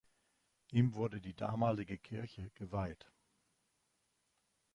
Ihm 0.71 0.95
wurde 0.95 1.21
die 1.21 1.35
damalige 1.35 1.99
Kirche 1.99 2.49
geweiht. 2.55 3.05